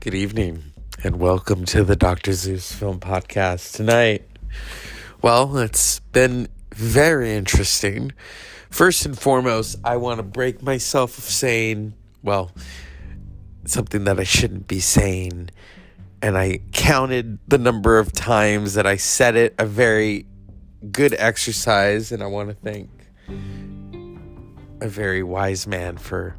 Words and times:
Good 0.00 0.14
evening, 0.14 0.62
and 1.04 1.20
welcome 1.20 1.66
to 1.66 1.84
the 1.84 1.94
Dr. 1.94 2.32
Zeus 2.32 2.72
Film 2.72 3.00
Podcast 3.00 3.76
tonight. 3.76 4.26
Well, 5.20 5.58
it's 5.58 6.00
been 6.00 6.48
very 6.74 7.34
interesting. 7.34 8.12
First 8.70 9.04
and 9.04 9.18
foremost, 9.18 9.76
I 9.84 9.98
want 9.98 10.16
to 10.16 10.22
break 10.22 10.62
myself 10.62 11.18
of 11.18 11.24
saying, 11.24 11.92
well, 12.22 12.50
something 13.66 14.04
that 14.04 14.18
I 14.18 14.24
shouldn't 14.24 14.66
be 14.66 14.80
saying. 14.80 15.50
And 16.22 16.38
I 16.38 16.60
counted 16.72 17.38
the 17.46 17.58
number 17.58 17.98
of 17.98 18.10
times 18.10 18.72
that 18.74 18.86
I 18.86 18.96
said 18.96 19.36
it, 19.36 19.54
a 19.58 19.66
very 19.66 20.24
good 20.90 21.14
exercise. 21.18 22.10
And 22.10 22.22
I 22.22 22.26
want 22.26 22.48
to 22.48 22.54
thank 22.54 22.88
a 24.80 24.88
very 24.88 25.22
wise 25.22 25.66
man 25.66 25.98
for 25.98 26.36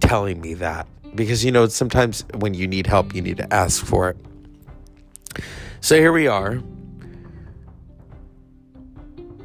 telling 0.00 0.40
me 0.40 0.54
that 0.54 0.88
because 1.14 1.44
you 1.44 1.52
know 1.52 1.66
sometimes 1.66 2.24
when 2.36 2.54
you 2.54 2.66
need 2.66 2.86
help 2.86 3.14
you 3.14 3.22
need 3.22 3.36
to 3.36 3.52
ask 3.52 3.84
for 3.84 4.10
it. 4.10 4.16
So 5.80 5.96
here 5.96 6.12
we 6.12 6.26
are. 6.26 6.62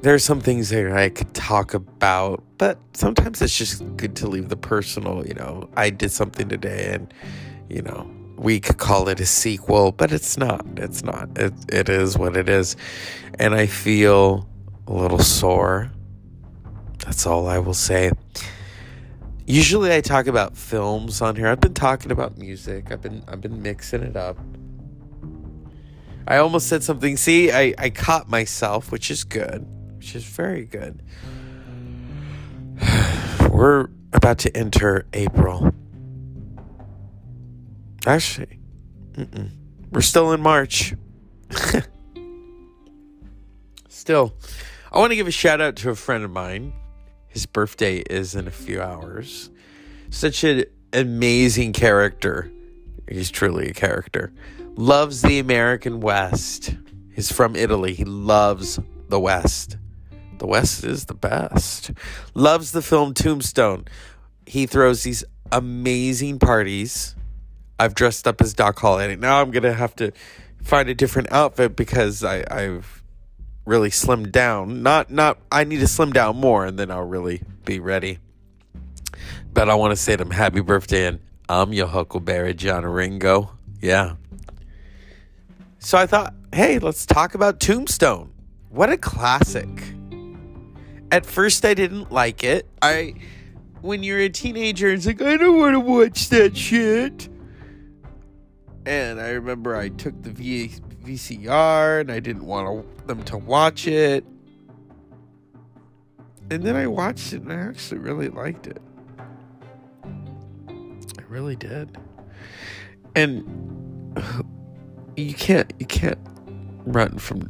There 0.01 0.13
are 0.13 0.19
some 0.19 0.39
things 0.39 0.69
that 0.69 0.91
i 0.91 1.09
could 1.09 1.33
talk 1.33 1.73
about 1.73 2.43
but 2.57 2.79
sometimes 2.93 3.41
it's 3.41 3.57
just 3.57 3.83
good 3.97 4.15
to 4.17 4.27
leave 4.27 4.49
the 4.49 4.57
personal 4.57 5.25
you 5.25 5.33
know. 5.33 5.69
I 5.75 5.89
did 5.89 6.11
something 6.11 6.47
today 6.47 6.93
and 6.93 7.13
you 7.69 7.81
know 7.81 8.09
we 8.37 8.59
could 8.59 8.77
call 8.77 9.09
it 9.09 9.19
a 9.19 9.25
sequel 9.25 9.91
but 9.91 10.11
it's 10.11 10.37
not. 10.37 10.65
It's 10.77 11.03
not. 11.03 11.29
It, 11.37 11.53
it 11.69 11.89
is 11.89 12.17
what 12.17 12.37
it 12.37 12.47
is. 12.47 12.75
And 13.39 13.53
i 13.55 13.65
feel 13.65 14.47
a 14.87 14.93
little 14.93 15.19
sore. 15.19 15.91
That's 16.99 17.25
all 17.25 17.47
i 17.47 17.57
will 17.57 17.73
say 17.73 18.11
Usually 19.49 19.93
I 19.93 20.01
talk 20.01 20.27
about 20.27 20.57
films 20.57 21.21
on 21.21 21.37
here. 21.37 21.47
I've 21.47 21.61
been 21.61 21.73
talking 21.73 22.11
about 22.11 22.37
music. 22.37 22.91
I've 22.91 23.01
been 23.01 23.23
I've 23.29 23.39
been 23.39 23.61
mixing 23.61 24.03
it 24.03 24.17
up. 24.17 24.37
I 26.27 26.37
almost 26.37 26.67
said 26.67 26.83
something. 26.83 27.15
See, 27.15 27.49
I, 27.49 27.73
I 27.77 27.89
caught 27.89 28.29
myself, 28.29 28.91
which 28.91 29.09
is 29.09 29.23
good. 29.23 29.65
Which 29.95 30.15
is 30.15 30.25
very 30.25 30.65
good. 30.65 31.01
We're 33.49 33.87
about 34.11 34.39
to 34.39 34.55
enter 34.55 35.05
April. 35.13 35.73
Actually, 38.05 38.59
mm-mm. 39.13 39.49
we're 39.91 40.01
still 40.01 40.31
in 40.31 40.41
March. 40.41 40.93
still, 43.89 44.33
I 44.93 44.99
want 44.99 45.11
to 45.11 45.15
give 45.17 45.27
a 45.27 45.31
shout 45.31 45.59
out 45.59 45.75
to 45.77 45.89
a 45.89 45.95
friend 45.95 46.23
of 46.23 46.31
mine 46.31 46.71
his 47.37 47.45
birthday 47.45 47.97
is 47.97 48.33
in 48.33 48.47
a 48.47 48.51
few 48.51 48.81
hours. 48.81 49.51
Such 50.09 50.43
an 50.43 50.63
amazing 50.91 51.71
character. 51.71 52.51
He's 53.07 53.29
truly 53.29 53.69
a 53.69 53.73
character. 53.73 54.33
Loves 54.75 55.21
the 55.21 55.37
American 55.37 55.99
West. 55.99 56.75
He's 57.13 57.31
from 57.31 57.55
Italy. 57.55 57.93
He 57.93 58.05
loves 58.05 58.79
the 59.09 59.19
West. 59.19 59.77
The 60.39 60.47
West 60.47 60.83
is 60.83 61.05
the 61.05 61.13
best. 61.13 61.91
Loves 62.33 62.71
the 62.71 62.81
film 62.81 63.13
Tombstone. 63.13 63.85
He 64.47 64.65
throws 64.65 65.03
these 65.03 65.23
amazing 65.51 66.39
parties. 66.39 67.15
I've 67.79 67.93
dressed 67.93 68.27
up 68.27 68.41
as 68.41 68.55
Doc 68.55 68.79
Holliday. 68.79 69.15
Now 69.15 69.43
I'm 69.43 69.51
gonna 69.51 69.73
have 69.73 69.95
to 69.97 70.11
find 70.63 70.89
a 70.89 70.95
different 70.95 71.31
outfit 71.31 71.75
because 71.75 72.23
I, 72.23 72.43
I've 72.49 72.96
really 73.67 73.89
slim 73.89 74.31
down. 74.31 74.81
Not 74.81 75.11
not 75.11 75.37
I 75.51 75.63
need 75.65 75.81
to 75.81 75.87
slim 75.87 76.13
down 76.13 76.37
more 76.37 76.65
and 76.65 76.79
then 76.79 76.89
I'll 76.89 77.03
really 77.05 77.43
be 77.65 77.79
ready. 77.79 78.19
But 79.53 79.69
I 79.69 79.75
want 79.75 79.91
to 79.91 79.95
say 79.95 80.15
to 80.15 80.23
him 80.23 80.31
happy 80.31 80.61
birthday 80.61 81.07
and 81.07 81.19
I'm 81.49 81.73
your 81.73 81.87
Huckleberry 81.87 82.53
John 82.53 82.85
Ringo. 82.85 83.51
Yeah. 83.81 84.15
So 85.79 85.97
I 85.97 86.07
thought, 86.07 86.33
hey, 86.53 86.79
let's 86.79 87.05
talk 87.05 87.35
about 87.35 87.59
Tombstone. 87.59 88.31
What 88.69 88.89
a 88.89 88.97
classic. 88.97 89.69
At 91.11 91.25
first 91.25 91.63
I 91.65 91.73
didn't 91.73 92.11
like 92.11 92.43
it. 92.43 92.67
I 92.81 93.15
when 93.81 94.03
you're 94.03 94.19
a 94.19 94.29
teenager, 94.29 94.89
it's 94.89 95.05
like, 95.05 95.21
I 95.21 95.37
don't 95.37 95.59
want 95.59 95.73
to 95.73 95.79
watch 95.79 96.29
that 96.29 96.57
shit. 96.57 97.29
And 98.85 99.19
I 99.19 99.29
remember 99.29 99.75
I 99.75 99.89
took 99.89 100.21
the 100.23 100.31
v- 100.31 100.71
VCR 101.07 102.01
and 102.01 102.11
I 102.11 102.19
didn't 102.19 102.45
want 102.45 103.07
them 103.07 103.23
to 103.23 103.37
watch 103.37 103.87
it. 103.87 104.25
And 106.51 106.63
then 106.63 106.75
I 106.75 106.87
watched 106.87 107.33
it 107.33 107.41
and 107.41 107.51
I 107.51 107.55
actually 107.55 107.99
really 107.99 108.29
liked 108.29 108.67
it. 108.67 108.81
I 110.67 111.23
really 111.27 111.55
did. 111.55 111.97
And 113.15 114.13
you 115.17 115.33
can't 115.33 115.73
you 115.79 115.85
can't 115.85 116.19
run 116.85 117.17
from 117.17 117.49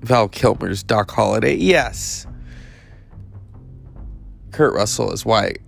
Val 0.00 0.28
Kilmer's 0.28 0.82
Doc 0.82 1.10
Holliday. 1.10 1.54
Yes. 1.54 2.26
Kurt 4.52 4.74
Russell 4.74 5.12
is 5.12 5.24
Wyatt. 5.24 5.60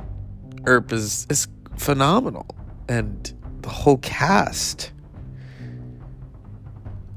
Earp 0.66 0.92
is 0.92 1.26
is 1.30 1.48
phenomenal. 1.76 2.46
And 2.88 3.32
the 3.62 3.70
whole 3.70 3.98
cast 3.98 4.91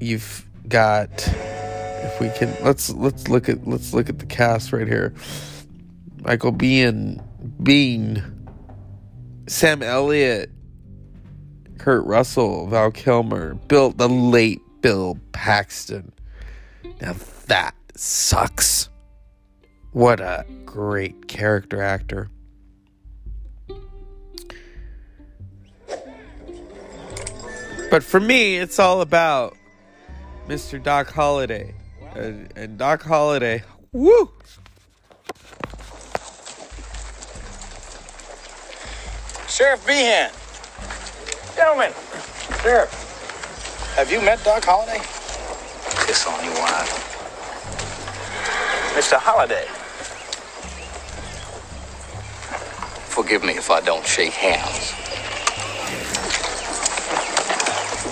you've 0.05 0.45
got 0.67 1.09
if 1.27 2.19
we 2.19 2.29
can 2.29 2.55
let's 2.63 2.89
let's 2.91 3.27
look 3.27 3.49
at 3.49 3.67
let's 3.67 3.93
look 3.93 4.09
at 4.09 4.19
the 4.19 4.25
cast 4.25 4.71
right 4.71 4.87
here. 4.87 5.13
Michael 6.21 6.53
Biehn 6.53 7.23
Biehn 7.61 8.23
Sam 9.47 9.83
Elliott 9.83 10.51
Kurt 11.77 12.05
Russell, 12.05 12.67
Val 12.67 12.91
Kilmer, 12.91 13.55
Bill 13.55 13.91
the 13.91 14.09
late 14.09 14.61
Bill 14.81 15.19
Paxton. 15.33 16.11
Now 17.01 17.15
that 17.47 17.75
sucks. 17.95 18.89
What 19.91 20.19
a 20.19 20.45
great 20.65 21.27
character 21.27 21.81
actor. 21.81 22.29
But 27.91 28.03
for 28.03 28.19
me, 28.19 28.57
it's 28.57 28.79
all 28.79 29.01
about 29.01 29.55
Mr. 30.47 30.81
Doc 30.81 31.11
Holliday. 31.11 31.73
And, 32.13 32.51
and 32.55 32.77
Doc 32.77 33.01
Holliday, 33.01 33.63
woo! 33.91 34.31
Sheriff 39.49 39.85
Behan. 39.85 40.31
Gentlemen. 41.55 41.91
Sheriff. 42.61 43.93
Have 43.95 44.11
you 44.11 44.21
met 44.21 44.43
Doc 44.43 44.63
Holliday? 44.65 44.99
Piss 46.05 46.27
on 46.27 46.43
you, 46.43 46.51
wine. 46.51 46.85
Mr. 48.95 49.17
Holliday. 49.17 49.65
Forgive 53.09 53.43
me 53.43 53.53
if 53.53 53.71
I 53.71 53.81
don't 53.81 54.05
shake 54.05 54.33
hands. 54.33 54.93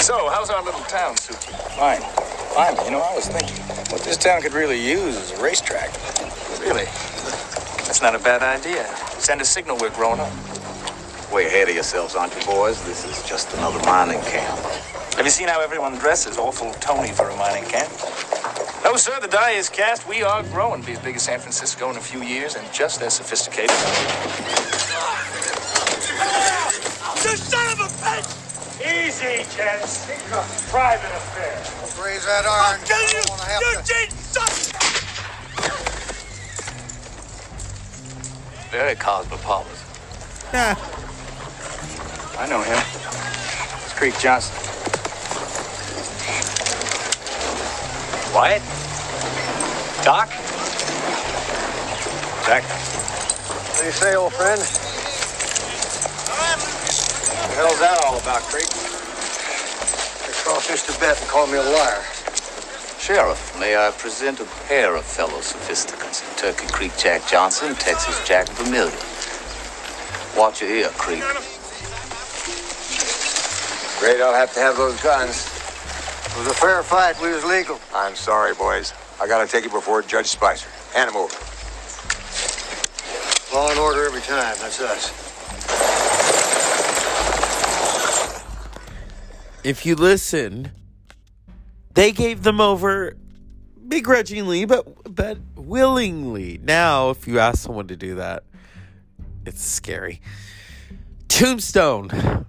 So, 0.02 0.30
how's 0.30 0.50
our 0.50 0.64
little 0.64 0.82
town 0.82 1.16
suit? 1.18 1.36
Fine. 1.78 2.23
Fine. 2.54 2.86
You 2.86 2.92
know, 2.92 3.02
I 3.02 3.16
was 3.16 3.28
thinking, 3.28 3.58
what 3.92 4.02
this 4.02 4.16
town 4.16 4.44
could 4.44 4.54
really 4.54 4.80
use 4.80 5.16
is 5.18 5.32
a 5.32 5.42
racetrack. 5.42 5.90
Really? 6.62 6.86
That's 7.90 8.00
not 8.00 8.14
a 8.14 8.20
bad 8.20 8.44
idea. 8.44 8.86
Send 9.18 9.42
a 9.42 9.46
signal 9.46 9.78
we're 9.82 9.90
growing 9.90 10.20
up. 10.20 10.32
Way 11.34 11.48
ahead 11.48 11.68
of 11.68 11.74
yourselves, 11.74 12.14
aren't 12.14 12.36
you, 12.36 12.46
boys? 12.46 12.86
This 12.86 13.06
is 13.06 13.28
just 13.28 13.52
another 13.56 13.80
mining 13.88 14.22
camp. 14.22 14.60
Have 15.16 15.26
you 15.26 15.32
seen 15.32 15.48
how 15.48 15.62
everyone 15.62 15.98
dresses? 15.98 16.38
Awful 16.38 16.72
Tony 16.74 17.10
for 17.10 17.28
a 17.28 17.36
mining 17.38 17.64
camp. 17.64 17.90
No, 18.84 18.98
sir, 18.98 19.20
the 19.20 19.28
die 19.28 19.52
is 19.58 19.68
cast. 19.68 20.08
We 20.08 20.22
are 20.22 20.44
growing. 20.44 20.82
to 20.82 20.86
Be 20.86 20.94
as 20.94 21.00
big 21.00 21.16
as 21.16 21.24
San 21.24 21.40
Francisco 21.40 21.90
in 21.90 21.98
a 21.98 22.02
few 22.02 22.22
years 22.22 22.54
and 22.54 22.72
just 22.72 23.02
as 23.02 23.16
sophisticated. 23.16 23.72
You 27.24 27.36
son 27.36 27.72
of 27.74 27.80
a 27.80 27.90
bitch! 27.98 28.44
Easy, 28.84 29.44
gents. 29.58 30.06
Private 30.70 31.06
affair. 31.06 31.83
Raise 32.04 32.26
that 32.26 32.46
iron. 32.46 32.80
I'll 32.80 32.86
kill 32.86 33.00
you! 33.00 33.22
don't 33.24 33.30
wanna 33.30 33.44
have 33.48 33.62
Eugene, 33.64 34.10
to- 34.10 34.16
son! 34.18 34.52
Very 38.72 38.96
cosmopolitan. 38.96 39.72
Yeah. 40.52 40.76
I 42.38 42.48
know 42.50 42.62
him. 42.62 42.78
It's 43.86 43.94
Creek 43.94 44.18
Johnson. 44.20 44.54
Wyatt? 48.36 48.62
Doc? 50.04 50.28
Jack. 52.46 52.64
What 52.64 53.80
do 53.80 53.86
you 53.86 53.92
say, 53.94 54.16
old 54.16 54.34
friend? 54.34 54.60
What 57.40 57.50
the 57.50 57.56
hell's 57.56 57.80
that 57.80 58.04
all 58.04 58.18
about, 58.18 58.42
Creek? 58.42 58.83
They 60.64 60.76
crawfished 60.76 60.96
a 60.96 61.00
bet 61.00 61.20
and 61.20 61.30
called 61.30 61.50
me 61.52 61.58
a 61.58 61.62
liar. 61.62 62.02
Sheriff, 62.98 63.60
may 63.60 63.76
I 63.76 63.92
present 63.92 64.40
a 64.40 64.46
pair 64.68 64.96
of 64.96 65.04
fellow 65.04 65.40
sophisticants? 65.40 66.24
Turkey 66.38 66.68
Creek 66.68 66.94
Jack 66.98 67.28
Johnson, 67.28 67.76
Texas 67.76 68.26
Jack 68.26 68.48
Vermillion. 68.50 68.98
Watch 70.38 70.62
your 70.62 70.70
ear, 70.70 70.90
Creek. 70.94 71.20
Great, 74.00 74.22
I'll 74.22 74.34
have 74.34 74.54
to 74.54 74.60
have 74.62 74.78
those 74.78 75.02
guns. 75.02 75.48
It 76.32 76.38
was 76.38 76.48
a 76.48 76.54
fair 76.54 76.82
fight. 76.82 77.20
We 77.22 77.34
was 77.34 77.44
legal. 77.44 77.80
I'm 77.94 78.16
sorry, 78.16 78.54
boys. 78.56 78.94
I 79.22 79.28
gotta 79.28 79.52
take 79.52 79.66
it 79.66 79.72
before 79.72 80.02
Judge 80.02 80.28
Spicer. 80.28 80.70
Hand 80.94 81.10
him 81.10 81.18
over. 81.18 81.36
Law 83.54 83.70
and 83.70 83.80
order 83.80 84.06
every 84.06 84.22
time. 84.22 84.56
That's 84.60 84.80
us. 84.80 85.23
If 89.64 89.86
you 89.86 89.96
listen, 89.96 90.72
they 91.94 92.12
gave 92.12 92.44
them 92.44 92.60
over 92.60 93.16
begrudgingly, 93.88 94.66
but 94.66 95.16
but 95.16 95.38
willingly. 95.56 96.60
Now, 96.62 97.12
if 97.12 97.28
you 97.28 97.40
ask 97.40 97.60
someone 97.60 97.88
to 97.88 97.96
do 97.96 98.16
that, 98.16 98.44
it's 99.46 99.64
scary. 99.64 100.22
Tombstone, 101.30 102.46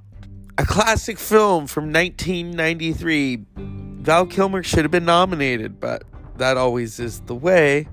a 0.59 0.65
classic 0.65 1.19
film 1.19 1.67
from 1.67 1.93
1993. 1.93 3.45
Val 3.57 4.27
Kilmer 4.27 4.63
should 4.63 4.85
have 4.85 4.91
been 4.91 5.05
nominated, 5.05 5.81
but 5.81 6.03
that 6.37 6.57
always 6.57 6.99
is 6.99 7.21
the 7.21 7.35
way. 7.35 7.89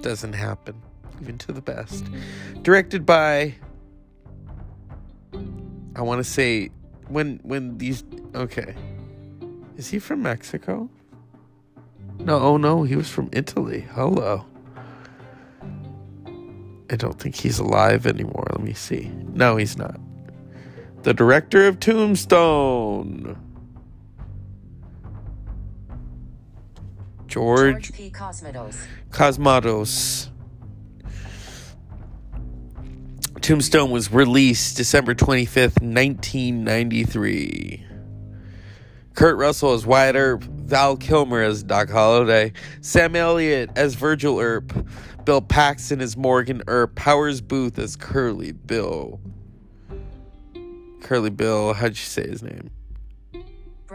Doesn't 0.00 0.32
happen, 0.32 0.80
even 1.20 1.36
to 1.38 1.52
the 1.52 1.60
best. 1.60 2.06
Directed 2.62 3.04
by, 3.04 3.54
I 5.94 6.02
want 6.02 6.20
to 6.20 6.24
say, 6.24 6.70
when 7.08 7.40
when 7.42 7.78
these 7.78 8.04
okay, 8.34 8.74
is 9.76 9.88
he 9.88 9.98
from 9.98 10.22
Mexico? 10.22 10.88
No, 12.18 12.38
oh 12.38 12.56
no, 12.56 12.82
he 12.82 12.96
was 12.96 13.08
from 13.08 13.28
Italy. 13.32 13.86
Hello. 13.92 14.44
I 16.90 16.96
don't 16.96 17.18
think 17.18 17.34
he's 17.36 17.58
alive 17.58 18.06
anymore. 18.06 18.46
Let 18.50 18.60
me 18.60 18.74
see. 18.74 19.10
No, 19.32 19.56
he's 19.56 19.78
not. 19.78 19.98
The 21.04 21.14
director 21.14 21.66
of 21.66 21.80
Tombstone. 21.80 23.36
George, 27.26 27.72
George 27.72 27.92
P. 27.94 28.10
Cosmatos. 28.10 28.76
Cosmatos. 29.10 30.28
Tombstone 33.42 33.90
was 33.90 34.12
released 34.12 34.76
December 34.76 35.16
25th, 35.16 35.82
1993. 35.82 37.84
Kurt 39.14 39.36
Russell 39.36 39.72
as 39.72 39.84
Wyatt 39.84 40.14
Earp, 40.14 40.44
Val 40.44 40.96
Kilmer 40.96 41.42
as 41.42 41.64
Doc 41.64 41.90
Holliday, 41.90 42.52
Sam 42.82 43.16
Elliott 43.16 43.70
as 43.74 43.96
Virgil 43.96 44.38
Earp, 44.38 44.72
Bill 45.24 45.40
Paxton 45.40 46.00
as 46.00 46.16
Morgan 46.16 46.62
Earp, 46.68 46.94
Powers 46.94 47.40
Boothe 47.40 47.80
as 47.80 47.96
Curly 47.96 48.52
Bill. 48.52 49.20
Curly 51.00 51.30
Bill, 51.30 51.74
how'd 51.74 51.90
you 51.90 51.96
say 51.96 52.28
his 52.28 52.44
name? 52.44 52.70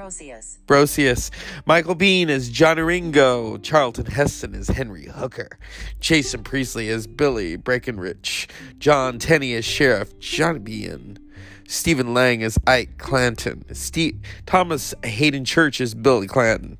Brocius. 0.07 0.57
Brocius, 0.67 1.31
Michael 1.65 1.93
Biehn 1.93 2.29
is 2.29 2.47
Johnny 2.47 2.81
Ringo, 2.81 3.57
Charlton 3.57 4.05
Heston 4.05 4.55
is 4.55 4.69
Henry 4.69 5.07
Hooker, 5.07 5.59
Jason 5.99 6.45
Priestley 6.45 6.87
is 6.87 7.07
Billy 7.07 7.57
Breakenridge, 7.57 8.49
Jon 8.77 9.19
Tenney 9.19 9.51
is 9.51 9.65
Sheriff 9.65 10.17
Johnny 10.17 10.59
Behan, 10.59 11.19
Stephen 11.67 12.13
Lang 12.13 12.39
is 12.39 12.57
Ike 12.65 12.97
Clanton, 12.97 13.65
Steve, 13.75 14.17
Thomas 14.45 14.93
Hayden 15.03 15.43
Church 15.43 15.81
is 15.81 15.93
Billy 15.93 16.27
Clanton, 16.27 16.77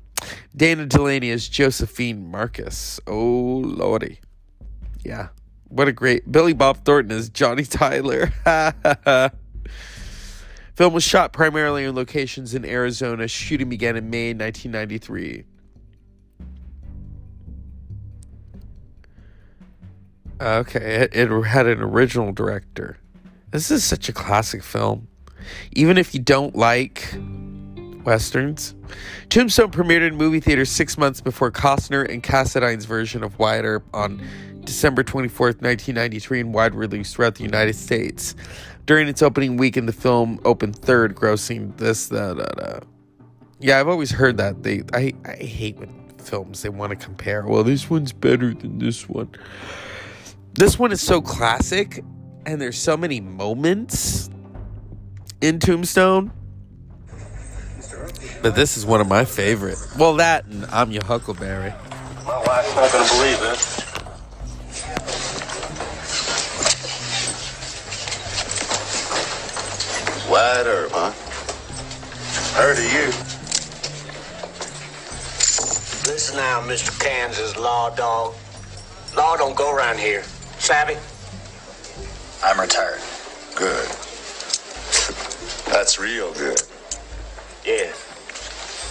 Dana 0.56 0.86
Delany 0.86 1.28
is 1.28 1.50
Josephine 1.50 2.30
Marcus. 2.30 2.98
Oh 3.06 3.62
lordy, 3.62 4.20
yeah, 5.04 5.28
what 5.68 5.86
a 5.86 5.92
great 5.92 6.32
Billy 6.32 6.54
Bob 6.54 6.82
Thornton 6.82 7.14
is 7.14 7.28
Johnny 7.28 7.64
Tyler. 7.64 8.32
Film 10.78 10.92
was 10.92 11.02
shot 11.02 11.32
primarily 11.32 11.82
in 11.82 11.96
locations 11.96 12.54
in 12.54 12.64
Arizona. 12.64 13.26
Shooting 13.26 13.68
began 13.68 13.96
in 13.96 14.10
May 14.10 14.32
1993. 14.32 15.42
Okay, 20.40 20.78
it, 20.78 21.16
it 21.16 21.42
had 21.46 21.66
an 21.66 21.82
original 21.82 22.30
director. 22.30 22.96
This 23.50 23.72
is 23.72 23.82
such 23.82 24.08
a 24.08 24.12
classic 24.12 24.62
film. 24.62 25.08
Even 25.72 25.98
if 25.98 26.14
you 26.14 26.20
don't 26.20 26.54
like 26.54 27.12
westerns, 28.04 28.76
Tombstone 29.30 29.72
premiered 29.72 30.06
in 30.06 30.14
movie 30.14 30.38
theaters 30.38 30.70
six 30.70 30.96
months 30.96 31.20
before 31.20 31.50
Costner 31.50 32.08
and 32.08 32.22
Kasdan's 32.22 32.84
version 32.84 33.24
of 33.24 33.36
Wyatt 33.40 33.64
Earp 33.64 33.84
on 33.92 34.24
December 34.64 35.02
24th, 35.02 35.60
1993, 35.62 36.40
and 36.40 36.54
wide 36.54 36.74
release 36.74 37.12
throughout 37.12 37.36
the 37.36 37.44
United 37.44 37.74
States. 37.74 38.34
During 38.86 39.08
its 39.08 39.22
opening 39.22 39.56
weekend, 39.56 39.88
the 39.88 39.92
film 39.92 40.40
opened 40.44 40.76
third, 40.76 41.14
grossing 41.14 41.76
this, 41.76 42.08
that, 42.08 42.36
that, 42.36 42.56
that. 42.56 42.84
Yeah, 43.60 43.80
I've 43.80 43.88
always 43.88 44.10
heard 44.10 44.36
that. 44.38 44.62
They, 44.62 44.82
I, 44.92 45.12
I 45.24 45.34
hate 45.34 45.76
when 45.78 46.08
films 46.18 46.62
they 46.62 46.68
want 46.68 46.90
to 46.90 46.96
compare. 46.96 47.46
Well, 47.46 47.64
this 47.64 47.90
one's 47.90 48.12
better 48.12 48.54
than 48.54 48.78
this 48.78 49.08
one. 49.08 49.30
This 50.54 50.78
one 50.78 50.92
is 50.92 51.00
so 51.00 51.20
classic, 51.20 52.02
and 52.46 52.60
there's 52.60 52.78
so 52.78 52.96
many 52.96 53.20
moments 53.20 54.30
in 55.40 55.58
Tombstone. 55.58 56.32
But 58.42 58.54
this 58.54 58.76
is 58.76 58.86
one 58.86 59.00
of 59.00 59.08
my 59.08 59.24
favorite. 59.24 59.78
Well, 59.98 60.14
that 60.16 60.46
and 60.46 60.64
I'm 60.66 60.90
your 60.92 61.04
Huckleberry. 61.04 61.74
My 62.24 62.42
wife's 62.46 62.74
not 62.74 62.92
gonna 62.92 63.08
believe 63.08 63.40
this. 63.40 63.97
Huh? 70.50 71.12
Heard 72.56 72.78
of 72.78 72.84
you. 72.84 73.08
Listen 76.10 76.36
now, 76.36 76.62
Mr. 76.62 76.98
Kansas 76.98 77.54
Law 77.58 77.90
Dog. 77.90 78.34
Law 79.14 79.36
don't 79.36 79.54
go 79.54 79.70
around 79.70 79.98
here. 79.98 80.22
Savvy? 80.58 80.96
I'm 82.42 82.58
retired. 82.58 83.02
Good. 83.54 83.88
That's 85.66 85.98
real 85.98 86.32
good. 86.32 86.62
Yeah. 87.66 87.92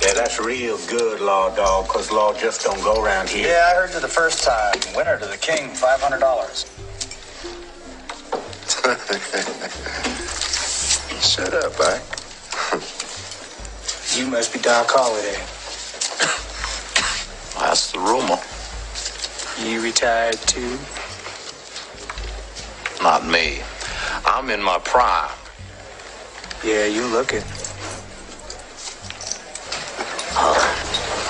Yeah, 0.04 0.14
that's 0.14 0.40
real 0.40 0.78
good, 0.86 1.22
Law 1.22 1.50
Dog, 1.56 1.88
'cause 1.88 2.12
law 2.12 2.34
just 2.34 2.62
don't 2.62 2.84
go 2.84 3.04
around 3.04 3.30
here. 3.30 3.48
Yeah, 3.48 3.72
I 3.72 3.74
heard 3.74 3.94
you 3.96 4.00
the 4.00 4.08
first 4.08 4.44
time. 4.44 4.80
Winner 4.96 5.18
to 5.18 5.26
the 5.26 5.38
king, 5.38 5.74
$500. 5.74 6.68
Shut 11.38 11.54
up, 11.54 11.80
Ike. 11.80 12.02
You 14.18 14.26
must 14.26 14.52
be 14.52 14.58
Doc 14.58 14.88
Holliday. 14.90 15.38
That's 17.60 17.92
the 17.92 18.00
rumor. 18.00 18.40
You 19.64 19.84
retired 19.84 20.40
too? 20.48 20.80
Not 23.04 23.28
me. 23.28 23.60
I'm 24.26 24.50
in 24.50 24.64
my 24.64 24.80
prime. 24.80 25.30
Yeah, 26.66 26.88
you 26.88 27.06
look 27.06 27.34
it. 27.34 27.46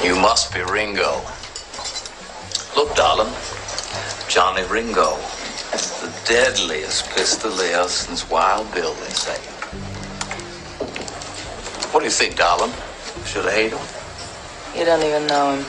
You 0.02 0.16
must 0.16 0.54
be 0.54 0.62
Ringo. 0.62 1.20
Look, 2.78 2.96
darling. 2.96 3.34
Johnny 4.30 4.64
Ringo. 4.70 5.18
The 6.00 6.14
deadliest 6.26 7.10
pistolier 7.10 7.90
since 7.90 8.30
Wild 8.30 8.74
Bill, 8.74 8.94
they 8.94 9.10
say. 9.10 9.57
What 11.98 12.02
do 12.02 12.10
you 12.10 12.12
think, 12.12 12.36
darling? 12.36 12.72
Should 13.26 13.48
I 13.48 13.52
hate 13.54 13.72
him? 13.72 13.80
You 14.78 14.86
don't 14.86 15.02
even 15.02 15.26
know 15.26 15.56
him. 15.56 15.62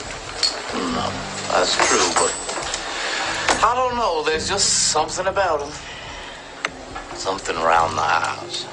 No, 0.93 1.09
that's 1.49 1.73
true, 1.89 2.05
but 2.13 2.31
I 3.65 3.73
don't 3.73 3.95
know. 3.95 4.21
There's 4.23 4.47
just 4.47 4.91
something 4.91 5.25
about 5.25 5.61
him. 5.61 5.73
Something 7.15 7.57
around 7.57 7.95
the 7.95 8.03
house. 8.03 8.67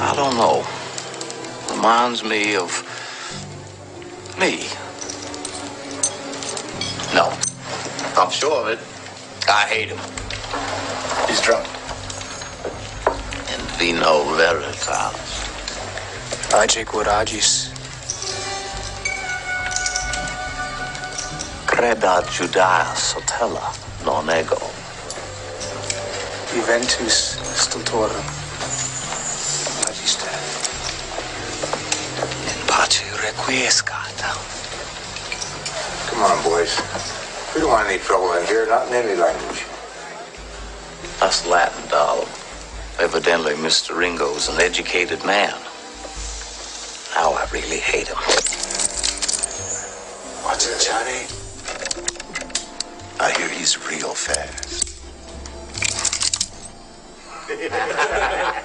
I 0.00 0.16
don't 0.16 0.34
know. 0.34 0.66
Reminds 1.76 2.24
me 2.24 2.56
of 2.56 2.68
me. 4.36 4.66
No, 7.14 7.32
I'm 8.20 8.32
sure 8.32 8.62
of 8.62 8.66
it. 8.66 8.80
I 9.48 9.64
hate 9.68 9.90
him. 9.90 11.28
He's 11.28 11.40
drunk. 11.40 11.77
In 13.80 13.94
vino 13.94 14.24
veritas. 14.34 15.14
Ajay 16.50 16.84
Agis. 17.06 17.70
Credat 21.64 22.26
Judaeus 22.26 23.14
Apella 23.14 23.70
non 24.04 24.28
ego. 24.30 24.58
Juventus 26.50 27.38
Stultorum. 27.54 28.26
Magister. 29.86 30.34
In 32.50 32.60
pace 32.66 33.04
requiescat. 33.22 34.18
Come 36.10 36.22
on, 36.24 36.42
boys. 36.42 36.74
We 37.54 37.60
don't 37.60 37.70
want 37.70 37.88
any 37.88 37.98
trouble 38.00 38.32
in 38.32 38.44
here, 38.46 38.66
not 38.66 38.88
in 38.88 38.94
any 38.94 39.14
language. 39.14 39.64
That's 41.20 41.46
Latin, 41.46 41.88
darling. 41.88 42.37
Evidently, 43.00 43.54
Mr. 43.54 43.96
Ringo's 43.96 44.48
an 44.48 44.60
educated 44.60 45.24
man. 45.24 45.54
Now 47.14 47.30
I 47.30 47.46
really 47.52 47.78
hate 47.78 48.08
him. 48.08 48.16
What's 50.42 50.66
it, 50.66 50.80
Johnny? 50.84 51.26
I 53.20 53.30
hear 53.38 53.48
he's 53.50 53.78
real 53.88 54.14
fast. 54.14 54.84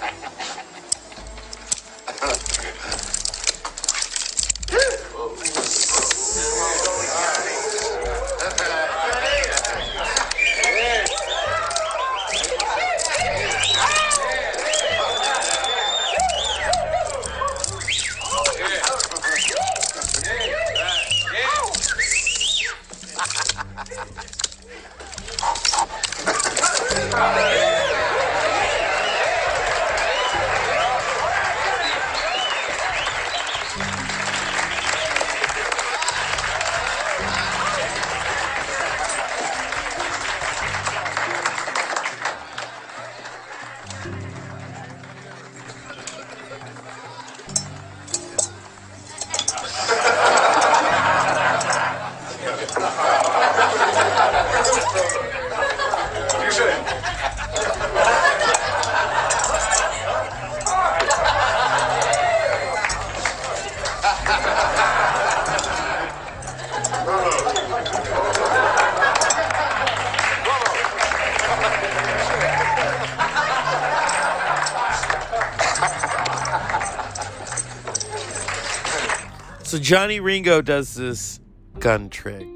So 79.74 79.80
Johnny 79.80 80.20
Ringo 80.20 80.62
does 80.62 80.94
this 80.94 81.40
gun 81.80 82.12
trick. 82.12 82.48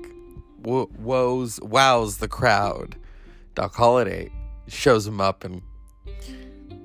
Wo- 0.61 0.91
woes 0.99 1.59
wows 1.63 2.17
the 2.17 2.27
crowd. 2.27 2.95
Doc 3.55 3.73
Holliday 3.73 4.29
shows 4.67 5.07
him 5.07 5.19
up 5.19 5.43
and 5.43 5.63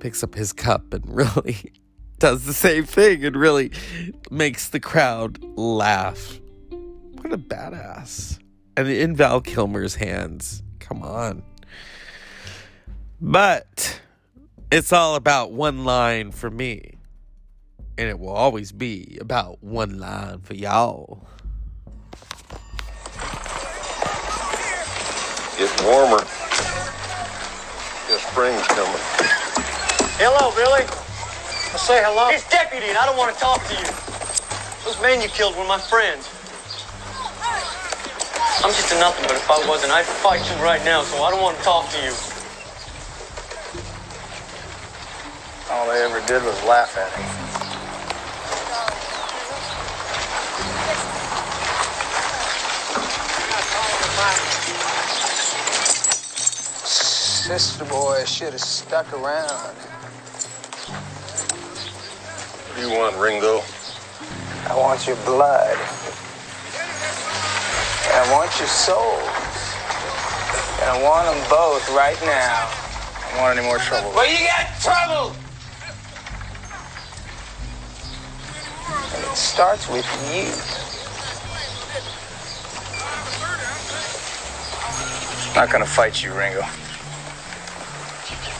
picks 0.01 0.25
up 0.25 0.35
his 0.35 0.55
cup 0.55 0.95
and 0.95 1.05
really 1.15 1.75
does 2.19 2.47
the 2.47 2.55
same 2.55 2.85
thing 2.85 3.27
and 3.27 3.37
really 3.37 3.73
makes 4.31 4.71
the 4.71 4.81
crowd 4.81 5.39
laugh. 5.55 6.41
What 6.71 7.31
a 7.31 7.37
badass. 7.37 8.39
And 8.79 8.89
in 8.89 9.15
Val 9.15 9.43
Kilmer's 9.43 9.97
hands. 9.97 10.63
Come 10.79 11.03
on. 11.03 11.43
But 13.21 14.01
it's 14.71 14.95
all 14.95 15.15
about 15.15 15.53
one 15.53 15.85
line 15.85 16.31
for 16.31 16.51
me. 16.51 16.95
And 17.99 18.09
it 18.09 18.19
will 18.19 18.31
always 18.31 18.73
be 18.73 19.19
about 19.21 19.63
one 19.63 19.99
line 19.99 20.41
for 20.41 20.55
y'all. 20.55 21.27
It's 25.59 25.83
warmer. 25.85 26.25
Guess 28.09 28.25
spring's 28.33 28.67
coming. 28.69 29.03
Hello, 30.17 30.51
Billy. 30.57 30.85
Well, 30.89 31.79
say 31.79 32.03
hello. 32.03 32.31
It's 32.31 32.49
deputy, 32.49 32.89
and 32.89 32.97
I 32.97 33.05
don't 33.05 33.19
want 33.19 33.35
to 33.35 33.41
talk 33.41 33.61
to 33.69 33.75
you. 33.77 33.85
Those 34.85 35.01
men 35.03 35.21
you 35.21 35.29
killed 35.29 35.55
were 35.57 35.69
my 35.69 35.79
friends. 35.79 36.29
I'm 38.65 38.73
just 38.73 38.93
a 38.93 38.99
nothing, 38.99 39.25
but 39.29 39.37
if 39.37 39.51
I 39.51 39.69
wasn't, 39.69 39.93
I'd 39.93 40.07
fight 40.07 40.41
you 40.49 40.57
right 40.65 40.83
now, 40.85 41.03
so 41.03 41.23
I 41.23 41.31
don't 41.31 41.43
want 41.43 41.59
to 41.59 41.63
talk 41.63 41.91
to 41.91 41.99
you. 42.01 42.13
All 45.71 45.87
they 45.89 46.03
ever 46.03 46.25
did 46.27 46.43
was 46.45 46.63
laugh 46.65 46.97
at 46.97 47.13
him. 47.13 47.52
Sister 57.53 57.85
boy 57.85 58.25
should 58.25 58.53
have 58.53 58.61
stuck 58.61 59.13
around. 59.13 59.75
What 62.67 62.77
do 62.77 62.89
you 62.89 62.97
want, 62.97 63.17
Ringo? 63.17 63.63
I 64.69 64.77
want 64.77 65.07
your 65.07 65.17
blood. 65.25 65.77
And 68.07 68.15
I 68.15 68.33
want 68.33 68.59
your 68.59 68.69
soul. 68.69 69.19
And 70.81 70.89
I 70.91 71.03
want 71.03 71.27
them 71.27 71.51
both 71.51 71.89
right 71.91 72.21
now. 72.23 72.71
I 72.71 73.31
don't 73.33 73.41
want 73.41 73.59
any 73.59 73.67
more 73.67 73.79
trouble. 73.79 74.13
Well, 74.15 74.31
you 74.31 74.47
got 74.47 74.81
trouble! 74.81 75.37
And 79.15 79.25
it 79.25 79.37
starts 79.37 79.89
with 79.91 80.07
you. 80.33 80.82
Not 85.55 85.71
gonna 85.71 85.87
fight 85.87 86.23
you, 86.23 86.33
Ringo. 86.33 86.63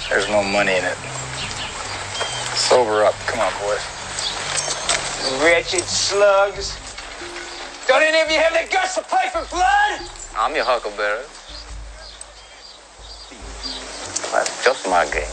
There's 0.09 0.29
no 0.29 0.43
money 0.43 0.73
in 0.73 0.85
it. 0.85 0.97
Sober 2.55 3.05
up. 3.05 3.15
Come 3.27 3.41
on, 3.41 3.53
boys. 3.63 3.81
Wretched 5.43 5.85
slugs. 5.85 6.77
Don't 7.87 8.03
any 8.03 8.21
of 8.21 8.31
you 8.31 8.39
have 8.39 8.53
the 8.53 8.71
guts 8.73 8.95
to 8.97 9.03
play 9.03 9.29
for 9.33 9.45
blood? 9.51 10.01
I'm 10.37 10.55
your 10.55 10.65
huckleberry. 10.65 11.25
That's 14.33 14.65
just 14.65 14.87
my 14.89 15.05
game. 15.07 15.25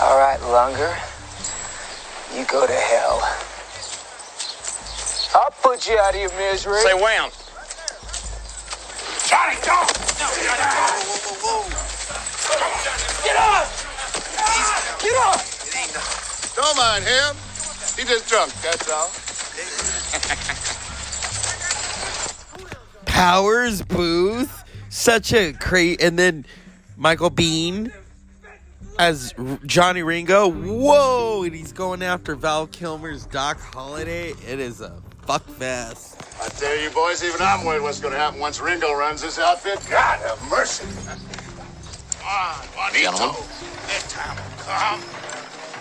All 0.00 0.18
right, 0.18 0.40
Lunger. 0.42 1.13
You 2.36 2.44
go 2.46 2.66
to 2.66 2.72
hell. 2.72 3.20
I'll 5.36 5.50
put 5.62 5.86
you 5.88 5.96
out 5.98 6.14
of 6.14 6.20
your 6.20 6.32
misery. 6.36 6.80
Say 6.80 6.94
wham. 6.94 7.30
Johnny, 9.28 9.56
don't! 9.62 9.86
Get 13.22 13.36
off! 13.36 14.98
Get 15.00 15.16
off! 15.16 16.54
Don't 16.56 16.76
mind 16.76 17.04
him. 17.04 17.36
He 17.96 18.04
just 18.04 18.28
drunk, 18.28 18.52
that's 18.62 18.90
all. 18.90 19.10
Powers 23.06 23.82
Boothe, 23.82 24.50
such 24.88 25.32
a 25.32 25.52
great, 25.52 26.02
and 26.02 26.18
then 26.18 26.46
Michael 26.96 27.30
Biehn 27.30 27.92
as 28.98 29.34
Johnny 29.66 30.02
Ringo. 30.02 30.48
Whoa! 30.50 31.42
And 31.44 31.54
he's 31.54 31.72
going 31.72 32.02
after 32.02 32.34
Val 32.34 32.66
Kilmer's 32.68 33.26
Doc 33.26 33.58
Holliday. 33.60 34.30
It 34.46 34.60
is 34.60 34.80
a 34.80 35.00
fuck 35.22 35.42
fest. 35.44 36.20
I 36.42 36.48
tell 36.48 36.76
you, 36.80 36.90
boys, 36.90 37.22
even 37.24 37.40
I'm 37.40 37.64
worried 37.64 37.82
what's 37.82 38.00
going 38.00 38.12
to 38.12 38.18
happen 38.18 38.40
once 38.40 38.60
Ringo 38.60 38.92
runs 38.94 39.22
this 39.22 39.38
outfit. 39.38 39.78
God 39.90 40.20
have 40.20 40.40
mercy. 40.50 40.84
Come 42.18 42.28
on, 42.28 42.66
Juanito. 42.76 43.12
Gentlemen. 43.16 43.42
That 43.86 44.06
time 44.08 44.36
will 44.36 44.64
come. 44.64 45.00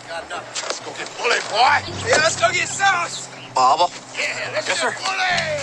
Got 0.08 0.30
nothing. 0.30 0.64
Let's 0.64 0.80
go 0.80 0.92
get 0.98 1.10
Bully, 1.18 1.40
boy. 1.50 2.08
Yeah, 2.08 2.18
let's 2.18 2.40
go 2.40 2.52
get 2.52 2.68
sauce. 2.68 3.28
Baba, 3.56 3.88
Yeah, 4.18 4.52
let's 4.54 4.68
Yes, 4.68 4.68
get 4.68 4.78
sir. 4.78 4.92
Bully. 5.00 5.60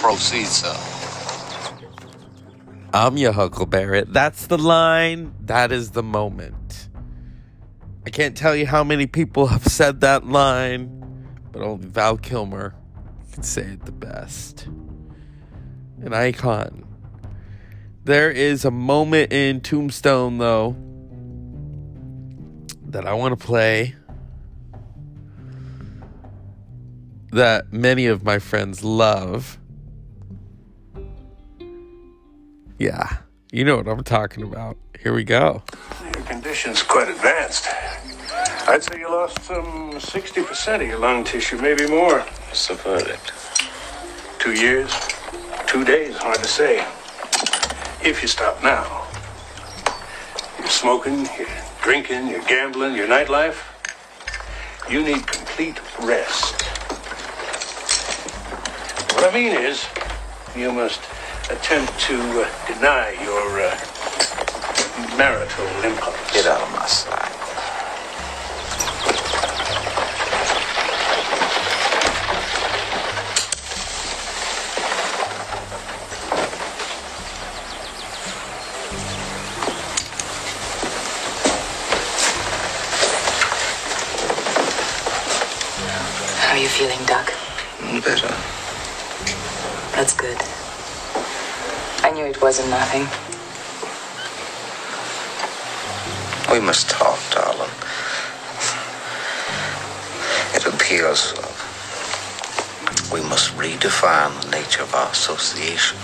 proceed, 0.00 0.46
sir. 0.46 0.99
I'm 2.92 3.16
your 3.16 3.32
Huckleberry. 3.32 4.04
That's 4.06 4.46
the 4.46 4.58
line. 4.58 5.34
That 5.40 5.72
is 5.72 5.92
the 5.92 6.02
moment. 6.02 6.88
I 8.06 8.10
can't 8.10 8.36
tell 8.36 8.56
you 8.56 8.66
how 8.66 8.82
many 8.82 9.06
people 9.06 9.46
have 9.48 9.64
said 9.66 10.00
that 10.00 10.26
line, 10.26 11.26
but 11.52 11.62
only 11.62 11.86
Val 11.86 12.16
Kilmer 12.16 12.74
can 13.32 13.42
say 13.42 13.62
it 13.62 13.84
the 13.84 13.92
best. 13.92 14.66
An 16.02 16.12
icon. 16.12 16.84
There 18.04 18.30
is 18.30 18.64
a 18.64 18.70
moment 18.70 19.32
in 19.32 19.60
Tombstone, 19.60 20.38
though, 20.38 20.76
that 22.90 23.06
I 23.06 23.14
want 23.14 23.38
to 23.38 23.46
play. 23.46 23.94
that 27.32 27.72
many 27.72 28.06
of 28.06 28.24
my 28.24 28.38
friends 28.38 28.82
love. 28.84 29.58
Yeah, 32.80 33.18
you 33.52 33.62
know 33.62 33.76
what 33.76 33.88
I'm 33.88 34.02
talking 34.02 34.42
about. 34.42 34.78
Here 35.02 35.12
we 35.12 35.22
go. 35.22 35.62
Your 36.02 36.24
condition's 36.24 36.82
quite 36.82 37.10
advanced. 37.10 37.68
I'd 38.66 38.82
say 38.82 39.00
you 39.00 39.10
lost 39.10 39.38
some 39.42 39.92
60% 39.92 40.76
of 40.76 40.88
your 40.88 40.98
lung 40.98 41.22
tissue, 41.22 41.58
maybe 41.58 41.86
more. 41.86 42.20
What's 42.20 42.68
the 42.68 42.76
verdict? 42.76 43.32
Two 44.38 44.54
years, 44.54 44.94
two 45.66 45.84
days, 45.84 46.16
hard 46.16 46.38
to 46.38 46.48
say. 46.48 46.78
If 48.02 48.22
you 48.22 48.28
stop 48.28 48.62
now. 48.62 49.06
You're 50.58 50.68
smoking, 50.68 51.28
you're 51.36 51.48
drinking, 51.82 52.28
you're 52.28 52.44
gambling, 52.44 52.94
your 52.94 53.08
nightlife. 53.08 53.60
You 54.90 55.02
need 55.04 55.26
complete 55.26 55.78
rest. 56.00 56.62
What 59.12 59.30
I 59.30 59.34
mean 59.34 59.52
is, 59.52 59.84
you 60.56 60.72
must 60.72 61.02
attempt 61.50 61.98
to 61.98 62.14
uh, 62.14 62.66
deny 62.66 63.10
your 63.24 63.60
uh, 63.60 65.16
marital 65.16 65.66
impulse. 65.82 66.32
Get 66.32 66.46
out 66.46 66.60
of 66.60 66.70
my 66.72 66.86
sight. 66.86 67.26
How 86.38 86.56
are 86.56 86.58
you 86.58 86.68
feeling, 86.68 87.04
Doc? 87.06 87.32
Better. 88.04 88.28
That's 89.96 90.14
good. 90.14 90.59
I 92.30 92.32
it 92.32 92.40
wasn't 92.40 92.70
nothing. 92.70 93.02
We 96.52 96.64
must 96.64 96.88
talk, 96.88 97.18
darling. 97.32 97.70
It 100.54 100.64
appears 100.64 101.34
we 103.12 103.20
must 103.28 103.50
redefine 103.56 104.40
the 104.42 104.50
nature 104.50 104.82
of 104.82 104.94
our 104.94 105.10
association. 105.10 105.98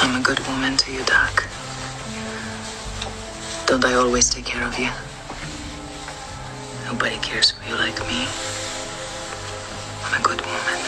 I'm 0.00 0.18
a 0.18 0.24
good 0.24 0.40
woman 0.46 0.78
to 0.78 0.90
you, 0.90 1.04
Doc. 1.04 1.44
Don't 3.66 3.84
I 3.84 3.92
always 3.92 4.30
take 4.30 4.46
care 4.46 4.66
of 4.66 4.78
you? 4.78 4.88
Nobody 6.86 7.18
cares 7.18 7.50
for 7.50 7.68
you 7.68 7.76
like 7.76 8.00
me. 8.08 8.26
I'm 10.06 10.20
a 10.20 10.22
good 10.22 10.40
woman. 10.42 10.80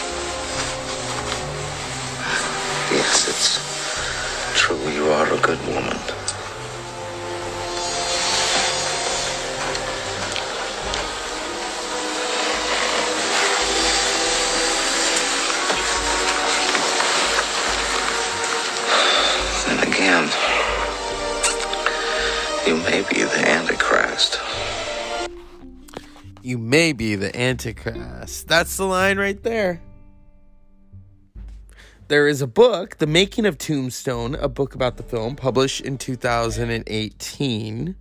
Yes, 2.92 3.28
it's 3.28 4.60
true. 4.60 4.76
You 4.90 5.10
are 5.10 5.32
a 5.32 5.40
good 5.40 5.58
woman. 5.66 6.15
You 26.46 26.58
may 26.58 26.92
be 26.92 27.16
the 27.16 27.36
Antichrist. 27.36 28.46
That's 28.46 28.76
the 28.76 28.84
line 28.84 29.18
right 29.18 29.42
there. 29.42 29.82
There 32.06 32.28
is 32.28 32.40
a 32.40 32.46
book, 32.46 32.98
The 32.98 33.06
Making 33.08 33.46
of 33.46 33.58
Tombstone, 33.58 34.36
a 34.36 34.48
book 34.48 34.72
about 34.72 34.96
the 34.96 35.02
film, 35.02 35.34
published 35.34 35.80
in 35.80 35.98
2018. 35.98 37.96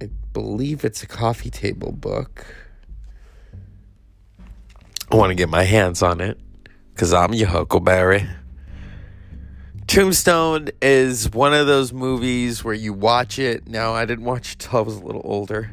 I 0.00 0.08
believe 0.32 0.86
it's 0.86 1.02
a 1.02 1.06
coffee 1.06 1.50
table 1.50 1.92
book. 1.92 2.46
I 5.12 5.16
want 5.16 5.32
to 5.32 5.34
get 5.34 5.50
my 5.50 5.64
hands 5.64 6.02
on 6.02 6.22
it 6.22 6.40
because 6.94 7.12
I'm 7.12 7.34
your 7.34 7.48
Huckleberry. 7.48 8.26
Tombstone 9.86 10.70
is 10.80 11.30
one 11.30 11.52
of 11.52 11.66
those 11.66 11.92
movies 11.92 12.64
where 12.64 12.72
you 12.72 12.94
watch 12.94 13.38
it. 13.38 13.68
Now, 13.68 13.92
I 13.92 14.06
didn't 14.06 14.24
watch 14.24 14.52
it 14.54 14.60
till 14.60 14.78
I 14.78 14.80
was 14.80 14.96
a 14.96 15.04
little 15.04 15.20
older, 15.26 15.70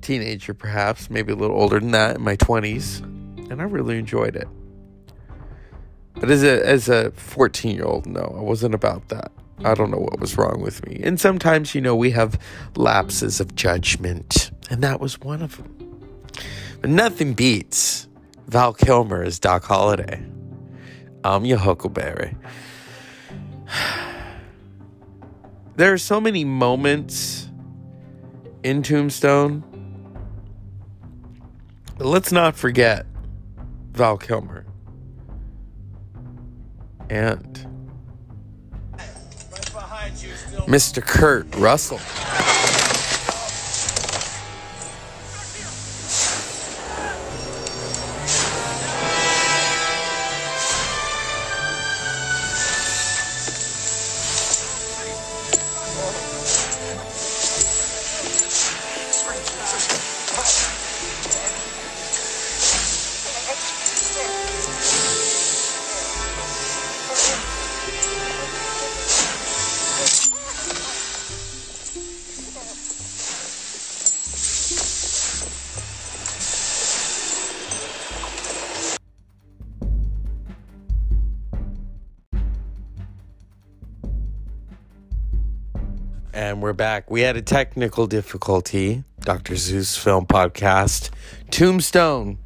teenager 0.00 0.54
perhaps, 0.54 1.10
maybe 1.10 1.32
a 1.32 1.36
little 1.36 1.56
older 1.56 1.80
than 1.80 1.90
that, 1.92 2.16
in 2.16 2.22
my 2.22 2.36
20s, 2.36 3.00
and 3.50 3.60
I 3.60 3.64
really 3.64 3.98
enjoyed 3.98 4.36
it. 4.36 4.48
But 6.14 6.30
as 6.30 6.42
a 6.42 6.66
as 6.66 6.88
a 6.88 7.10
14 7.12 7.74
year 7.74 7.84
old, 7.84 8.06
no, 8.06 8.34
I 8.36 8.42
wasn't 8.42 8.74
about 8.74 9.08
that. 9.08 9.32
I 9.64 9.74
don't 9.74 9.90
know 9.90 9.98
what 9.98 10.20
was 10.20 10.36
wrong 10.38 10.60
with 10.60 10.86
me. 10.86 11.00
And 11.02 11.20
sometimes, 11.20 11.74
you 11.74 11.80
know, 11.80 11.94
we 11.94 12.10
have 12.10 12.38
lapses 12.76 13.40
of 13.40 13.54
judgment, 13.54 14.50
and 14.70 14.82
that 14.82 15.00
was 15.00 15.20
one 15.20 15.42
of 15.42 15.56
them. 15.56 15.76
But 16.80 16.90
nothing 16.90 17.34
beats 17.34 18.08
Val 18.46 18.72
Kilmer 18.72 19.22
as 19.22 19.38
Doc 19.38 19.64
Holliday. 19.64 20.22
I'm 21.24 21.44
your 21.44 21.58
Huckleberry. 21.58 22.36
There 25.76 25.94
are 25.94 25.98
so 25.98 26.20
many 26.20 26.44
moments 26.44 27.48
in 28.62 28.82
Tombstone. 28.82 29.64
But 32.00 32.06
let's 32.06 32.32
not 32.32 32.56
forget 32.56 33.04
Val 33.92 34.16
Kilmer. 34.16 34.64
And 37.10 37.66
Mr. 40.66 41.02
Kurt 41.06 41.54
Russell. 41.56 42.00
And 86.32 86.62
we're 86.62 86.72
back. 86.72 87.10
We 87.10 87.22
had 87.22 87.36
a 87.36 87.42
technical 87.42 88.06
difficulty. 88.06 89.02
Dr. 89.20 89.56
Zeus 89.56 89.96
Film 89.96 90.26
Podcast. 90.26 91.10
Tombstone. 91.50 92.38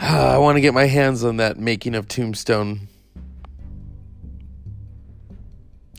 Ah, 0.00 0.34
I 0.34 0.38
want 0.38 0.56
to 0.56 0.60
get 0.60 0.74
my 0.74 0.86
hands 0.86 1.22
on 1.22 1.36
that 1.36 1.58
making 1.58 1.94
of 1.94 2.08
Tombstone. 2.08 2.88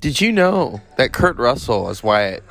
Did 0.02 0.20
you 0.20 0.34
know 0.34 0.82
that 0.98 1.14
Kurt 1.14 1.38
Russell 1.38 1.88
as 1.90 2.04
Wyatt 2.04 2.44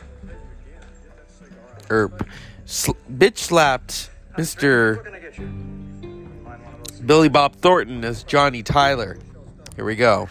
Earp. 1.90 2.26
sl- 2.64 2.92
bitch 3.12 3.36
slapped 3.36 4.08
Mr. 4.38 5.04
Billy 7.04 7.28
Bob 7.28 7.56
Thornton 7.56 8.02
as 8.02 8.24
Johnny 8.24 8.62
Tyler? 8.62 9.18
Here 9.76 9.84
we 9.84 9.96
go. 9.96 10.30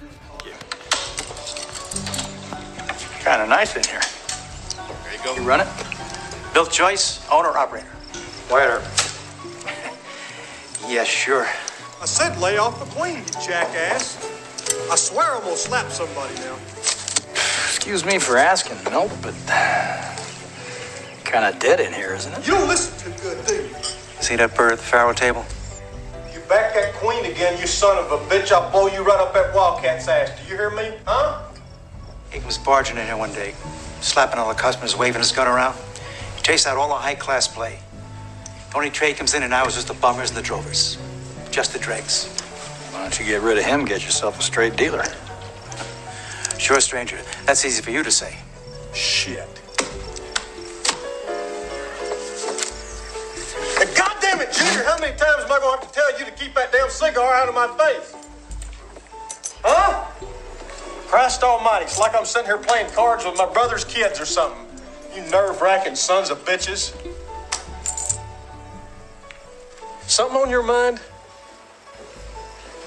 Kind 3.32 3.44
of 3.44 3.48
nice 3.48 3.78
in 3.78 3.84
here. 3.86 4.02
There 5.06 5.14
you 5.14 5.24
go. 5.24 5.42
You 5.42 5.48
run 5.48 5.62
it? 5.62 5.68
Bill 6.54 6.66
Joyce, 6.66 7.26
owner 7.32 7.58
operator. 7.58 7.88
Wyatt. 8.50 8.70
Earp. 8.70 8.84
Yes, 10.90 11.08
sure. 11.08 11.48
I 12.02 12.06
said 12.06 12.38
lay 12.42 12.58
off 12.58 12.78
the 12.78 12.94
queen, 12.94 13.20
you 13.20 13.48
jackass. 13.48 14.18
I 14.92 14.98
swear 14.98 15.34
I'm 15.34 15.44
gonna 15.44 15.56
slap 15.56 15.90
somebody 15.92 16.36
now. 16.42 16.58
Excuse 17.70 18.04
me 18.04 18.20
for 18.20 18.36
asking, 18.36 18.76
Milt, 18.92 19.14
but 19.22 19.34
kind 21.24 21.46
of 21.46 21.58
dead 21.58 21.80
in 21.80 21.94
here, 21.94 22.14
isn't 22.14 22.34
it? 22.34 22.46
You 22.46 22.56
don't 22.56 22.68
listen 22.68 23.00
too 23.00 23.18
good, 23.22 23.46
do 23.46 23.56
you? 23.56 23.70
See 24.20 24.36
that 24.36 24.54
bird 24.56 24.74
at 24.74 24.80
the 24.80 24.84
faro 24.84 25.14
table? 25.14 25.46
You 26.34 26.42
back 26.50 26.74
that 26.74 26.96
queen 26.96 27.24
again, 27.24 27.58
you 27.62 27.66
son 27.66 27.98
of 27.98 28.12
a 28.12 28.18
bitch. 28.26 28.52
I'll 28.52 28.70
blow 28.72 28.88
you 28.88 29.06
right 29.06 29.22
up 29.22 29.34
that 29.36 29.56
wildcat's 29.56 30.10
ass. 30.10 30.38
Do 30.38 30.52
you 30.52 30.58
hear 30.58 30.72
me? 30.72 30.92
Huh? 31.06 31.48
He 32.32 32.40
was 32.46 32.58
barging 32.58 32.98
in 32.98 33.06
here 33.06 33.18
one 33.18 33.34
day, 33.34 33.54
slapping 34.00 34.40
all 34.40 34.48
the 34.48 34.56
customers, 34.56 34.98
waving 34.98 35.20
his 35.20 35.32
gun 35.32 35.48
around. 35.48 35.78
He 36.36 36.42
chased 36.42 36.66
out 36.66 36.78
all 36.78 36.88
the 36.88 36.96
high 36.96 37.16
class 37.16 37.48
play. 37.48 37.80
The 38.70 38.78
only 38.78 38.90
trade 38.90 39.18
comes 39.18 39.34
in 39.34 39.44
and 39.44 39.54
out 39.54 39.68
is 39.68 39.76
just 39.76 39.88
the 39.88 39.94
bummers 39.94 40.30
and 40.30 40.38
the 40.38 40.42
drovers. 40.42 40.98
Just 41.52 41.74
the 41.74 41.80
dregs. 41.80 42.40
Why 42.92 43.02
don't 43.02 43.20
you 43.20 43.26
get 43.26 43.42
rid 43.42 43.58
of 43.58 43.66
him, 43.66 43.82
and 43.82 43.90
get 43.90 44.04
yourself 44.06 44.40
a 44.40 44.44
straight 44.44 44.78
dealer? 44.78 45.04
Sure, 46.58 46.80
stranger. 46.80 47.20
That's 47.46 47.66
easy 47.66 47.82
for 47.82 47.92
you 47.92 48.02
to 48.02 48.12
say. 48.12 48.38
Shit. 48.94 49.48
And 53.80 53.90
goddamn 53.98 54.40
it, 54.40 54.54
Junior, 54.54 54.84
how 54.86 54.98
many 55.00 55.18
times 55.18 55.44
am 55.44 55.52
I 55.52 55.60
gonna 55.60 55.82
have 55.82 55.92
to 55.92 55.94
tell 55.94 56.20
you 56.20 56.26
to 56.26 56.32
keep 56.32 56.54
that 56.56 56.72
damn 56.72 56.90
cigar 56.90 57.34
out 57.34 57.50
of 57.50 57.56
my 57.56 57.68
face? 57.78 58.16
Huh? 59.64 60.11
Christ 61.12 61.44
almighty, 61.44 61.84
it's 61.84 62.00
like 62.00 62.16
I'm 62.16 62.24
sitting 62.24 62.46
here 62.46 62.58
playing 62.58 62.90
cards 62.92 63.26
with 63.26 63.38
my 63.38 63.46
brother's 63.46 63.84
kids 63.84 64.18
or 64.22 64.26
something. 64.26 64.66
You 65.14 65.30
nerve-wracking 65.30 65.96
sons 65.96 66.30
of 66.30 66.46
bitches. 66.46 66.96
Something 70.08 70.38
on 70.38 70.50
your 70.50 70.64
mind? 70.64 71.02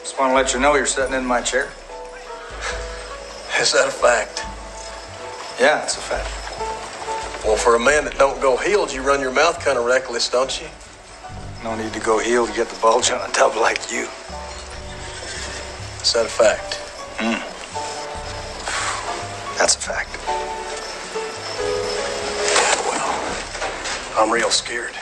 Just 0.00 0.18
want 0.18 0.30
to 0.30 0.34
let 0.34 0.54
you 0.54 0.58
know 0.58 0.74
you're 0.74 0.86
sitting 0.86 1.14
in 1.14 1.26
my 1.26 1.42
chair. 1.42 1.64
Is 3.60 3.72
that 3.72 3.88
a 3.88 3.90
fact? 3.90 4.40
Yeah, 5.60 5.82
it's 5.82 5.98
a 5.98 6.00
fact. 6.00 7.44
Well, 7.44 7.56
for 7.56 7.74
a 7.74 7.78
man 7.78 8.06
that 8.06 8.16
don't 8.16 8.40
go 8.40 8.56
heeled, 8.56 8.90
you 8.90 9.02
run 9.02 9.20
your 9.20 9.32
mouth 9.32 9.62
kind 9.62 9.76
of 9.76 9.84
reckless, 9.84 10.30
don't 10.30 10.62
you? 10.62 10.68
No 11.62 11.76
need 11.76 11.92
to 11.92 12.00
go 12.00 12.18
heeled 12.18 12.48
to 12.48 12.54
get 12.54 12.68
the 12.68 12.80
bulge 12.80 13.10
on 13.10 13.20
a 13.20 13.30
tub 13.34 13.54
like 13.56 13.92
you. 13.92 14.08
Is 16.00 16.14
that 16.14 16.24
a 16.24 16.30
fact? 16.30 16.76
Hmm. 17.20 17.53
That's 19.64 19.76
a 19.76 19.78
fact. 19.78 20.12
I'm 24.14 24.30
real 24.30 24.50
scared. 24.50 24.92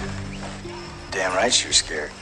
Damn 1.11 1.35
right 1.35 1.65
you're 1.65 1.73
scared. 1.73 2.13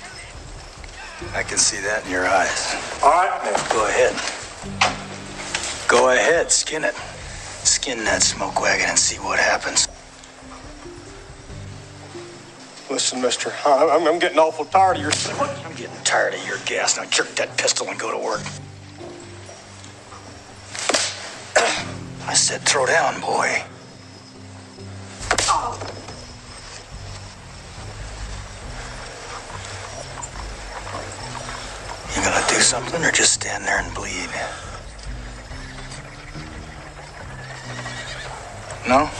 I 1.35 1.42
can 1.42 1.59
see 1.59 1.83
that 1.83 2.07
in 2.07 2.11
your 2.11 2.26
eyes. 2.26 2.74
All 3.03 3.11
right, 3.11 3.44
man. 3.44 3.61
Go 3.68 3.87
ahead. 3.87 4.16
Go 5.87 6.12
ahead, 6.14 6.50
skin 6.50 6.83
it. 6.83 6.94
Skin 6.94 8.05
that 8.05 8.22
smoke 8.22 8.59
wagon 8.59 8.88
and 8.88 8.98
see 8.98 9.18
what 9.18 9.38
happens. 9.38 9.87
Listen, 12.90 13.20
mister, 13.20 13.53
I'm, 13.66 14.09
I'm 14.09 14.18
getting 14.18 14.38
awful 14.38 14.64
tired 14.64 14.96
of 14.96 15.03
your... 15.03 15.12
I'm 15.66 15.76
getting 15.76 16.03
tired 16.05 16.33
of 16.33 16.46
your 16.46 16.57
gas. 16.64 16.96
Now 16.96 17.05
jerk 17.05 17.29
that 17.35 17.59
pistol 17.59 17.87
and 17.88 18.00
go 18.00 18.11
to 18.11 18.24
work. 18.24 18.40
I 22.31 22.33
said 22.33 22.61
throw 22.61 22.87
down, 22.87 23.21
boy. 23.21 23.64
You 32.14 32.23
gonna 32.23 32.47
do 32.49 32.61
something 32.61 33.05
or 33.05 33.11
just 33.11 33.33
stand 33.33 33.64
there 33.64 33.81
and 33.81 33.93
bleed? 33.97 34.31
No? 38.87 39.11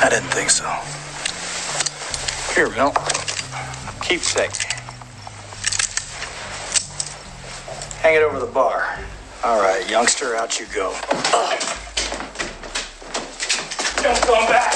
I 0.00 0.08
didn't 0.08 0.30
think 0.30 0.48
so. 0.48 0.64
Here, 2.54 2.70
Milt. 2.70 2.96
Keepsake. 4.00 4.73
Hang 8.04 8.16
it 8.16 8.22
over 8.22 8.38
the 8.38 8.44
bar. 8.44 8.98
All 9.42 9.58
right, 9.58 9.88
youngster, 9.88 10.36
out 10.36 10.60
you 10.60 10.66
go. 10.74 10.94
Don't 14.02 14.20
come 14.20 14.46
back. 14.46 14.74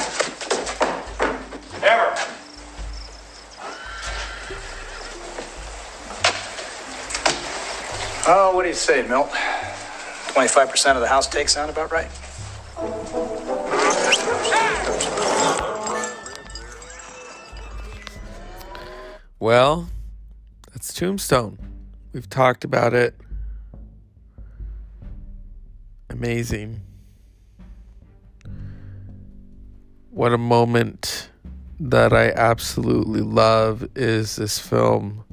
Ever. 1.83 2.15
Oh, 8.27 8.53
what 8.55 8.63
do 8.63 8.69
you 8.69 8.75
say, 8.75 9.07
Milt? 9.07 9.29
25% 9.29 10.95
of 10.95 11.03
the 11.03 11.07
house 11.07 11.29
takes 11.29 11.53
sound 11.53 11.71
about 11.71 11.93
right? 11.93 12.09
Well, 19.39 19.91
that's 20.73 20.95
Tombstone. 20.95 21.68
We've 22.13 22.29
talked 22.29 22.65
about 22.65 22.95
it. 22.95 23.15
Amazing. 26.09 26.81
What 30.11 30.33
a 30.33 30.39
moment 30.39 31.31
that 31.79 32.13
I 32.13 32.31
absolutely 32.31 33.21
love 33.21 33.87
is 33.95 34.37
this 34.37 34.59
film. 34.59 35.25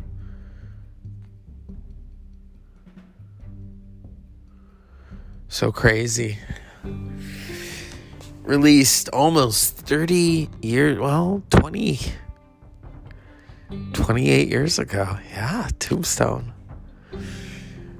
So 5.48 5.72
crazy. 5.72 6.38
Released 8.44 9.10
almost 9.10 9.78
30 9.78 10.50
years, 10.62 11.00
well, 11.00 11.42
20 11.50 12.00
28 13.94 14.48
years 14.50 14.78
ago. 14.78 15.18
Yeah, 15.32 15.70
Tombstone. 15.80 16.55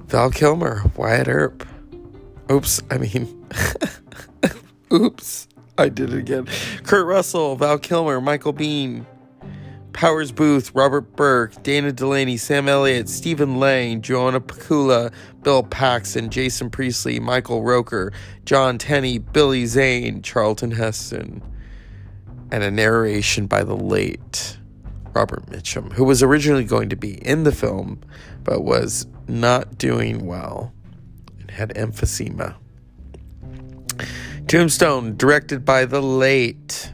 Val 0.08 0.30
Kilmer, 0.30 0.82
Wyatt 0.96 1.28
Earp. 1.28 1.66
Oops, 2.50 2.82
I 2.90 2.98
mean, 2.98 3.46
oops, 4.92 5.48
I 5.76 5.88
did 5.88 6.12
it 6.12 6.18
again. 6.18 6.46
Kurt 6.84 7.06
Russell, 7.06 7.56
Val 7.56 7.78
Kilmer, 7.78 8.20
Michael 8.20 8.54
Biehn, 8.54 9.04
Powers 9.92 10.30
Boothe, 10.30 10.70
Robert 10.74 11.16
Burke, 11.16 11.60
Dana 11.64 11.90
Delany, 11.90 12.36
Sam 12.36 12.68
Elliott, 12.68 13.08
Stephen 13.08 13.58
Lang, 13.58 14.00
Joanna 14.00 14.40
Pacula, 14.40 15.10
Bill 15.42 15.64
Paxton, 15.64 16.30
Jason 16.30 16.70
Priestley, 16.70 17.18
Michael 17.18 17.62
Rooker, 17.62 18.12
Jon 18.44 18.78
Tenney, 18.78 19.18
Billy 19.18 19.66
Zane, 19.66 20.22
Charlton 20.22 20.70
Heston, 20.70 21.42
and 22.52 22.62
a 22.62 22.70
narration 22.70 23.46
by 23.46 23.64
the 23.64 23.76
late 23.76 24.58
Robert 25.16 25.46
Mitchum, 25.46 25.94
who 25.94 26.04
was 26.04 26.22
originally 26.22 26.64
going 26.64 26.90
to 26.90 26.96
be 26.96 27.14
in 27.26 27.44
the 27.44 27.52
film 27.52 28.02
but 28.44 28.62
was 28.62 29.06
not 29.26 29.78
doing 29.78 30.26
well 30.26 30.74
and 31.40 31.50
had 31.50 31.70
emphysema. 31.70 32.54
Tombstone, 34.46 35.16
directed 35.16 35.64
by 35.64 35.86
the 35.86 36.02
late 36.02 36.92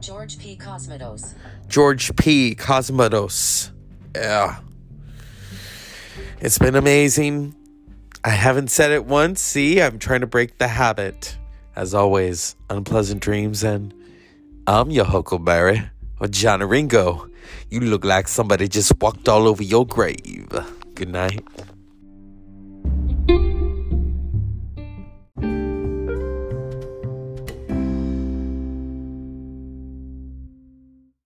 George 0.00 0.40
P. 0.40 0.56
Cosmatos. 0.56 1.34
George 1.68 2.16
P. 2.16 2.56
Cosmatos. 2.56 3.70
Yeah. 4.16 4.58
It's 6.40 6.58
been 6.58 6.74
amazing. 6.74 7.54
I 8.24 8.30
haven't 8.30 8.72
said 8.72 8.90
it 8.90 9.04
once. 9.04 9.40
See, 9.40 9.80
I'm 9.80 10.00
trying 10.00 10.22
to 10.22 10.26
break 10.26 10.58
the 10.58 10.66
habit. 10.66 11.36
As 11.76 11.94
always, 11.94 12.56
unpleasant 12.68 13.22
dreams, 13.22 13.62
and 13.62 13.94
I'm 14.66 14.90
your 14.90 15.04
Huckleberry, 15.04 15.88
or 16.18 16.26
John 16.26 16.60
Ringo. 16.64 17.28
You 17.70 17.80
look 17.80 18.04
like 18.04 18.28
somebody 18.28 18.68
just 18.68 18.92
walked 19.00 19.28
all 19.28 19.46
over 19.48 19.62
your 19.62 19.86
grave. 19.86 20.48
Good 20.94 21.08
night. 21.10 21.44